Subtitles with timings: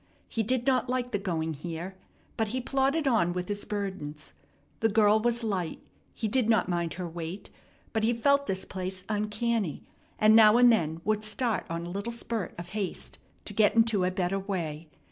[0.27, 1.95] He did not like the going here,
[2.35, 4.33] but he plodded on with his burdens.
[4.79, 5.79] The girl was light;
[6.15, 7.51] he did not mind her weight;
[7.93, 9.83] but he felt this place uncanny,
[10.17, 14.03] and now and then would start on a little spurt of haste, to get into
[14.03, 14.87] a better way.